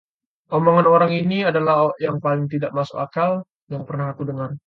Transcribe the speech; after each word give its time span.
Omongan 0.57 0.87
orang 0.95 1.11
ini 1.21 1.39
adalah 1.49 1.77
yang 2.05 2.15
paling 2.23 2.45
tidak 2.53 2.71
masuk 2.77 2.97
akal 3.05 3.31
yang 3.73 3.83
pernah 3.87 4.07
aku 4.11 4.23
dengar! 4.29 4.51